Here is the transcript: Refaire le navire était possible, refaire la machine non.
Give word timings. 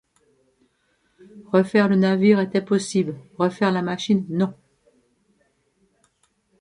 Refaire 1.53 1.87
le 1.87 1.95
navire 1.95 2.39
était 2.39 2.63
possible, 2.65 3.19
refaire 3.37 3.71
la 3.71 3.83
machine 3.83 4.25
non. 4.29 4.51